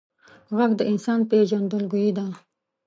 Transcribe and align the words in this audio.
غږ 0.57 0.71
د 0.79 0.81
انسان 0.91 1.19
پیژندګلوي 1.29 2.07
ده 2.17 2.25